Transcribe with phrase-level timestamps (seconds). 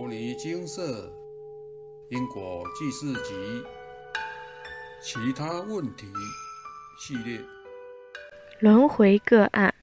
[0.00, 1.12] 摩尼精舍
[2.08, 3.34] 因果记事集
[5.02, 6.06] 其他问题
[6.98, 7.38] 系列
[8.60, 9.74] 轮回个案。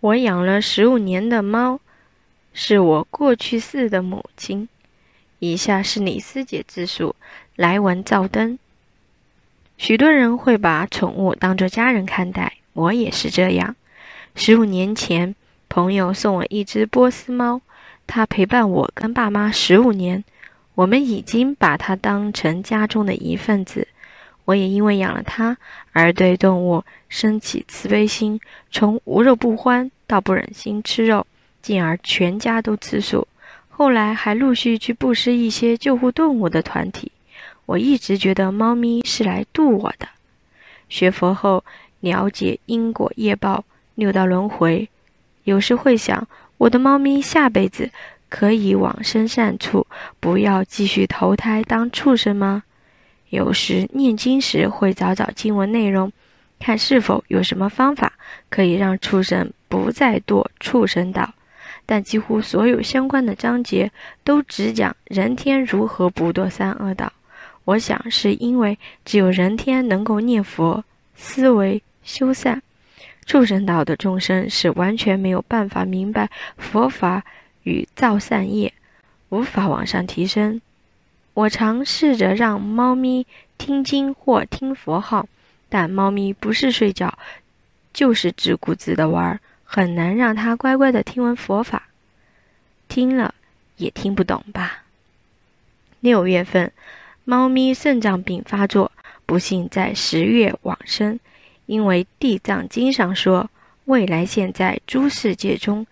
[0.00, 1.80] 我养了十五年的猫，
[2.54, 4.66] 是我过去世的母亲。
[5.38, 7.14] 以下是李师姐自述：
[7.56, 8.58] 来文照灯。
[9.76, 13.76] 许多人会把宠物当作家人看待，我也是这样。
[14.34, 15.34] 十五年前，
[15.68, 17.60] 朋友送我一只波斯猫。
[18.12, 20.24] 它陪伴我跟爸妈十五年，
[20.74, 23.86] 我们已经把它当成家中的一份子。
[24.46, 25.56] 我也因为养了它
[25.92, 28.40] 而对动物升起慈悲心，
[28.72, 31.24] 从无肉不欢到不忍心吃肉，
[31.62, 33.28] 进而全家都吃素。
[33.68, 37.12] 后来还陆续去布施一些救护动物的团体。
[37.66, 40.08] 我一直觉得猫咪是来渡我的。
[40.88, 41.62] 学佛后
[42.00, 44.88] 了解因果业报、六道轮回，
[45.44, 46.26] 有时会想。
[46.60, 47.90] 我的猫咪下辈子
[48.28, 49.86] 可以往生善处，
[50.20, 52.64] 不要继续投胎当畜生吗？
[53.30, 56.12] 有时念经时会找找经文内容，
[56.58, 58.12] 看是否有什么方法
[58.50, 61.32] 可以让畜生不再堕畜生道。
[61.86, 63.90] 但几乎所有相关的章节
[64.22, 67.10] 都只讲人天如何不堕三恶道。
[67.64, 70.84] 我想是因为只有人天能够念佛、
[71.14, 72.62] 思维、修善。
[73.26, 77.24] 畜生道的众生是完全没有办法明白佛法
[77.62, 78.72] 与造善业，
[79.28, 80.60] 无法往上提升。
[81.34, 85.28] 我尝试着让猫咪听经或听佛号，
[85.68, 87.16] 但猫咪不是睡觉，
[87.92, 91.84] 就是自顾自的玩，很难让它乖乖的听闻佛法。
[92.88, 93.34] 听了
[93.76, 94.82] 也听不懂吧？
[96.00, 96.72] 六月份，
[97.24, 98.90] 猫咪肾脏病发作，
[99.24, 101.20] 不幸在十月往生。
[101.70, 103.48] 因为《地藏经》上说，
[103.84, 105.86] 未来现在诸世界中，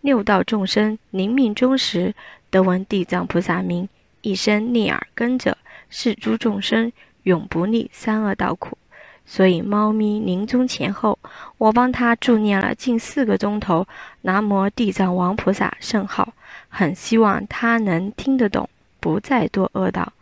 [0.00, 2.12] 六道众生临命终时，
[2.50, 3.88] 得闻地藏菩萨名，
[4.22, 5.56] 一生逆耳根者，
[5.88, 6.90] 是诸众生
[7.22, 8.76] 永不历三恶道苦。
[9.24, 11.16] 所以，猫咪临终前后，
[11.58, 13.86] 我帮他助念了近四个钟头
[14.22, 16.34] “南无地藏王菩萨”圣号，
[16.68, 18.68] 很希望他能听得懂，
[18.98, 20.12] 不再堕恶道。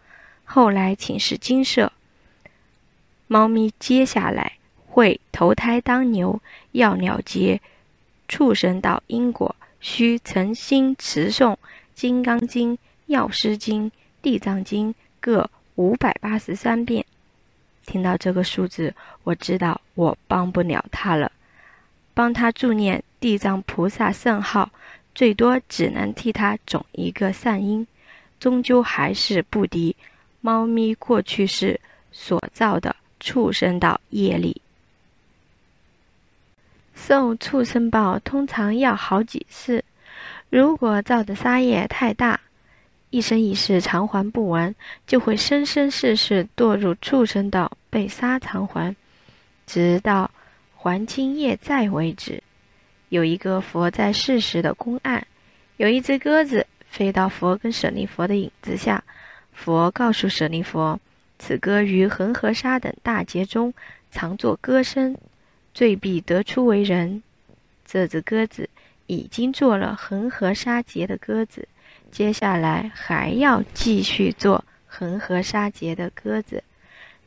[0.45, 1.91] 后来请示金舍，
[3.27, 4.58] 猫咪接下来。
[4.99, 6.41] 会投胎当牛，
[6.73, 7.61] 要了结
[8.27, 11.53] 畜生道因果，需诚心持诵
[11.95, 12.73] 《金刚经》
[13.07, 13.85] 《药师经》
[14.21, 17.07] 《地藏经》各五百八十三遍。
[17.87, 18.93] 听到这个数字，
[19.23, 21.31] 我知道我帮不了他了。
[22.13, 24.69] 帮他助念地藏菩萨圣号，
[25.15, 27.87] 最多只能替他种一个善因，
[28.41, 29.95] 终究还是不敌
[30.41, 34.61] 猫咪过去世所造的畜生道业力。
[37.09, 39.83] 受畜生报通常要好几次，
[40.51, 42.39] 如果造的杀业太大，
[43.09, 44.75] 一生一世偿还不完，
[45.07, 48.95] 就会生生世世堕入畜生道，被杀偿还，
[49.67, 50.31] 直到
[50.77, 52.43] 还清业债为止。
[53.09, 55.27] 有一个佛在世时的公案，
[55.79, 59.03] 有一只鸽子飞到佛跟舍利佛的影子下，
[59.55, 61.01] 佛告诉舍利佛，
[61.39, 63.73] 此鸽于恒河沙等大劫中
[64.11, 65.17] 常作歌声。
[65.79, 67.23] 罪必得出为人。
[67.85, 68.69] 这只鸽子
[69.07, 71.69] 已经做了恒河沙劫的鸽子，
[72.11, 76.65] 接下来还要继续做恒河沙劫的鸽子，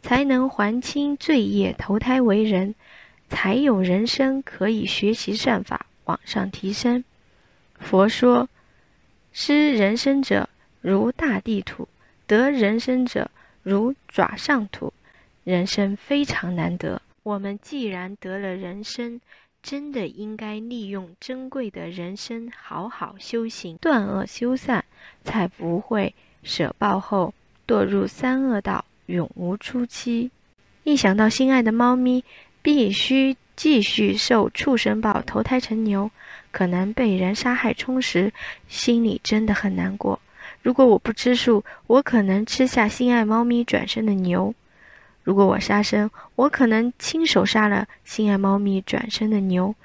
[0.01, 2.75] 才能还清罪业，投胎为人，
[3.29, 7.05] 才有人生可以学习善法，往上提升。
[7.79, 8.49] 佛说，
[9.31, 10.49] 失人生者
[10.81, 11.87] 如大地土，
[12.27, 13.31] 得人生者
[13.63, 14.91] 如爪上土，
[15.45, 17.01] 人生非常难得。
[17.23, 19.21] 我们既然得了人生，
[19.61, 24.83] 真的应该利用珍贵的人生好好修行，断恶修善，
[25.23, 27.33] 才不会舍报后
[27.67, 30.31] 堕入三恶道，永无出期。
[30.83, 32.23] 一想到心爱的猫咪
[32.63, 36.09] 必须继续受畜生报，投胎成牛，
[36.51, 38.33] 可能被人杀害充实，
[38.67, 40.19] 心里真的很难过。
[40.63, 44.55] 如果我不吃素，我可能吃下心爱猫咪转生的牛。
[45.23, 49.75] 如果我杀生，我可能亲手杀了心爱猫咪转生的牛。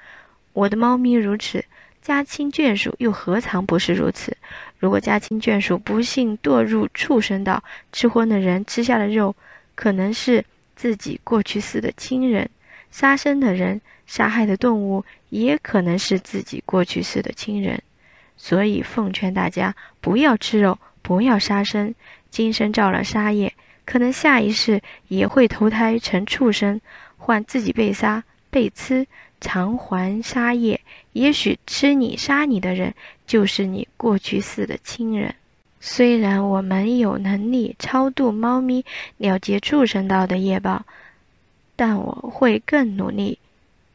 [0.53, 1.63] 我的猫咪如此，
[2.01, 4.35] 家亲眷属又何尝不是如此？
[4.79, 9.35] 如果家亲眷属不幸堕入畜生道，吃荤的人吃下的肉，
[9.75, 10.43] 可能是
[10.75, 12.47] 自己过去世的亲人；
[12.89, 17.81] 杀生的人杀害的动物，也可能是自己过去世的亲人。
[18.35, 21.93] 所以奉劝大家不要吃肉，不要杀生，
[22.29, 23.53] 今生造了杀业。
[23.87, 26.81] 可能下一世也会投胎成畜生，
[27.17, 29.07] 换自己被杀、被吃，
[29.39, 30.81] 偿还杀业。
[31.13, 32.93] 也许吃你、杀你的人，
[33.25, 35.33] 就是你过去世的亲人。
[35.79, 38.83] 虽然我们有能力超度猫咪，
[39.17, 40.85] 了结畜生道的业报，
[41.77, 43.39] 但我会更努力。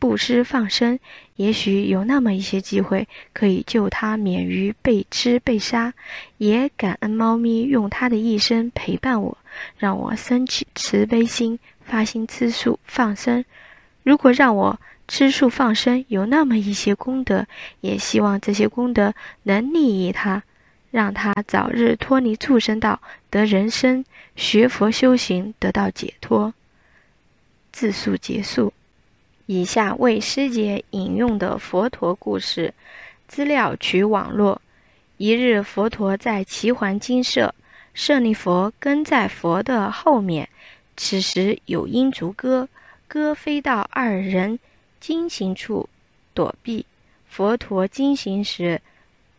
[0.02, 0.98] 布施放生，
[1.36, 5.94] 也许有那么一些机会可以救它免于被吃被杀。
[6.38, 9.38] 也感恩猫咪用它的一生陪伴我，
[9.78, 13.44] 让我升起慈悲心，发心吃素放生。
[14.02, 17.46] 如果让我吃素放生有那么一些功德，
[17.80, 19.14] 也希望这些功德
[19.44, 20.42] 能利益它，
[20.90, 23.00] 让它早日脱离畜生道，
[23.30, 26.52] 得人生，学佛修行，得到解脱。
[27.70, 28.72] 自述结束。
[29.46, 32.72] 以下为师姐引用的佛陀故事，
[33.26, 34.62] 资料取网络。
[35.16, 37.52] 一日，佛陀在齐桓精舍，
[37.92, 40.48] 舍利佛跟在佛的后面。
[40.96, 42.68] 此时有鹰逐鸽，
[43.08, 44.58] 鸽飞到二人
[45.00, 45.88] 经行处
[46.32, 46.86] 躲避。
[47.28, 48.80] 佛陀经行时，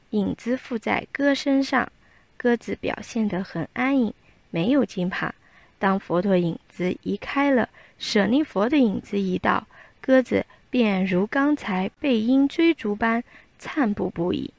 [0.10, 1.90] 影子附在鸽身上，
[2.36, 4.14] 鸽子表现得很安逸，
[4.50, 5.34] 没有惊怕。
[5.80, 9.66] 当佛陀影子移开了，舍利佛的影子移到。
[10.06, 13.24] 鸽子便如刚才被鹰追逐般
[13.58, 14.52] 颤步不已。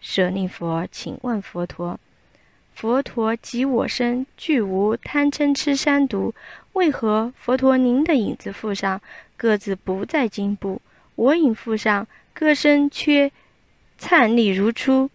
[0.00, 2.00] 舍利佛，请问佛陀：
[2.74, 6.34] 佛陀即我身，具无贪嗔痴三毒，
[6.72, 9.02] 为何佛陀您的影子附上，
[9.36, 10.80] 鸽子不再惊步；
[11.14, 13.30] 我影附上，鸽身却
[13.98, 15.10] 颤栗如初？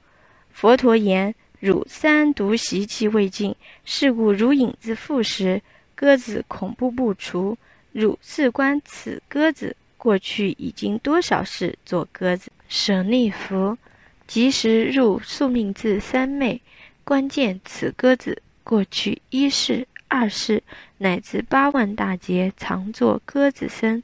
[0.51, 5.63] 佛陀言：汝三毒习气未尽，是故如影子附时，
[5.95, 7.57] 鸽子恐怖不除。
[7.91, 12.51] 汝事观此鸽子过去已经多少世做鸽子？
[12.69, 13.77] 舍利弗，
[14.25, 16.61] 即时入宿命字三昧，
[17.03, 20.63] 关键此鸽子过去一世、二世
[20.99, 24.01] 乃至八万大劫常作鸽子身，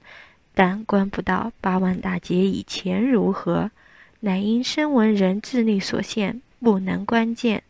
[0.54, 3.72] 但观不到八万大劫以前如何，
[4.19, 7.63] 乃因声闻人智力所限，不能关键。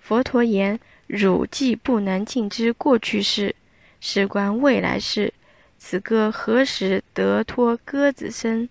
[0.00, 3.54] 佛陀言：汝既不能尽知过去事，
[4.00, 5.34] 事观未来事。
[5.78, 8.68] 此歌何时得脱鸽子身？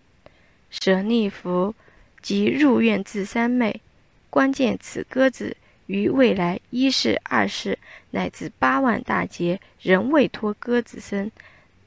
[0.70, 1.74] 舍利弗，
[2.22, 3.82] 即入院自三昧。
[4.30, 5.56] 关键此鸽子
[5.86, 7.80] 于未来一世、二世
[8.12, 11.32] 乃至八万大劫仍未脱鸽子身，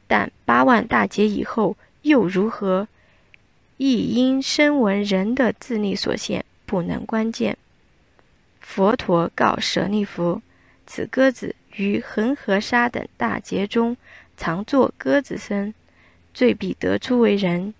[0.06, 2.88] 但八万大劫以后又如何？
[3.76, 7.56] 亦因声闻人的智力所限，不能关键。
[8.60, 10.40] 佛陀告舍利弗：
[10.86, 13.96] 此鸽子于恒河沙等大劫中。
[14.40, 15.74] 常作鸽子身，
[16.32, 17.74] 罪必得出为人。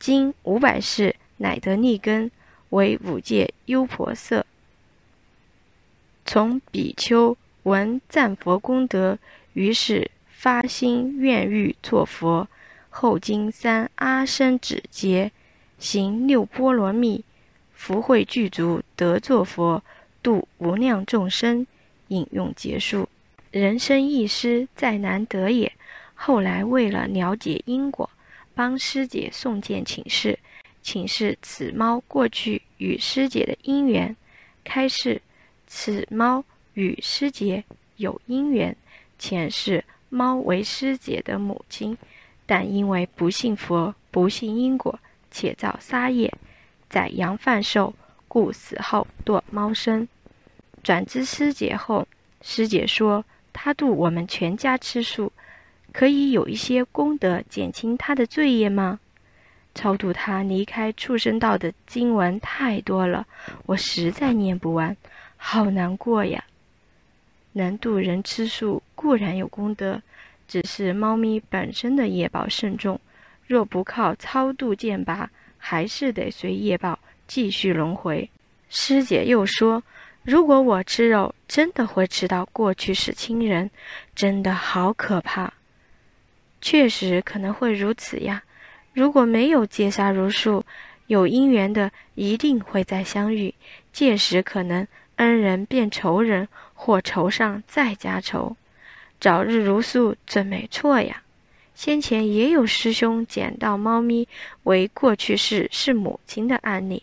[0.00, 2.32] 今五百世乃得逆根，
[2.70, 4.44] 为五界优婆塞。
[6.26, 9.20] 从比丘闻赞佛功德，
[9.52, 12.48] 于是发心愿欲作佛。
[12.88, 15.30] 后经三阿僧祇劫，
[15.78, 17.24] 行六波罗蜜，
[17.72, 19.80] 福慧具足，得作佛，
[20.24, 21.64] 度无量众生。
[22.08, 23.08] 引用结束。
[23.52, 25.72] 人生一失，再难得也。
[26.22, 28.08] 后来为了了解因果，
[28.54, 30.38] 帮师姐送件请示，
[30.82, 34.14] 请示此猫过去与师姐的因缘。
[34.62, 35.22] 开示
[35.66, 36.44] 此猫
[36.74, 37.64] 与师姐
[37.96, 38.76] 有因缘，
[39.18, 41.96] 前世猫为师姐的母亲，
[42.44, 44.98] 但因为不信佛、不信因果，
[45.30, 46.30] 且造杀业，
[46.90, 47.94] 宰羊贩兽，
[48.28, 50.06] 故死后堕猫身。
[50.82, 52.06] 转知师姐后，
[52.42, 53.24] 师姐说
[53.54, 55.32] 她度我们全家吃素。
[55.92, 59.00] 可以有一些功德减轻他的罪业吗？
[59.72, 63.26] 超度他离开畜生道的经文太多了，
[63.66, 64.96] 我实在念不完，
[65.36, 66.42] 好难过呀！
[67.52, 70.02] 能度人吃素固然有功德，
[70.48, 73.00] 只是猫咪本身的业报甚重，
[73.46, 78.28] 若不靠超度剑拔，还是得随业报继续轮回。
[78.68, 79.82] 师姐又说，
[80.24, 83.70] 如果我吃肉，真的会吃到过去是亲人，
[84.16, 85.52] 真的好可怕。
[86.60, 88.42] 确实可能会如此呀。
[88.92, 90.64] 如果没有戒杀如数，
[91.06, 93.54] 有因缘的一定会再相遇。
[93.92, 94.86] 届时可能
[95.16, 98.56] 恩人变仇人，或仇上再加仇。
[99.20, 101.22] 早日如素，准没错呀。
[101.74, 104.28] 先前也有师兄捡到猫咪
[104.64, 107.02] 为过去世是母亲的案例。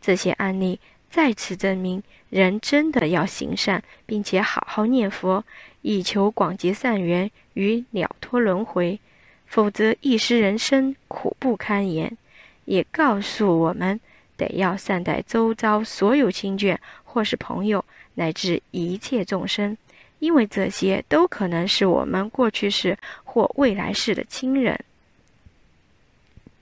[0.00, 5.44] 这些案例再次证明，人真的要行善，并且好好念佛。
[5.82, 8.98] 以求广结善缘与了脱轮回，
[9.46, 12.16] 否则一失人生苦不堪言。
[12.64, 13.98] 也告诉我们，
[14.36, 17.82] 得要善待周遭所有亲眷或是朋友，
[18.14, 19.78] 乃至一切众生，
[20.18, 24.78] 因为这些都可能是我们过去世或未来世的亲人。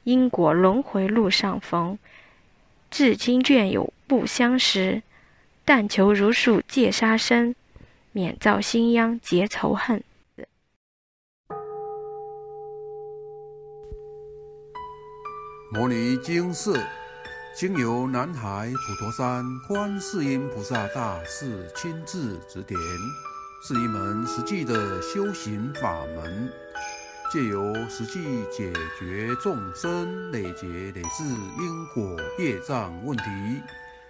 [0.05, 1.99] 因果轮回路上逢，
[2.91, 5.03] 至今眷有不相识。
[5.65, 7.55] 但求如数戒杀生，
[8.13, 10.03] 免造新殃结仇恨。
[15.73, 16.81] 摩尼经色，
[17.55, 22.79] 经由南海普陀山观世音菩萨大士亲自指点，
[23.67, 26.49] 是一门实际的修行法门，
[27.33, 31.25] 借由实际解决众生累劫累世
[31.59, 33.25] 因果业障问题，